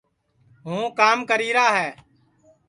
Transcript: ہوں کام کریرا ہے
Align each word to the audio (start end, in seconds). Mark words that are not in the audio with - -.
ہوں 0.65 0.83
کام 0.99 1.19
کریرا 1.29 1.65
ہے 1.77 1.89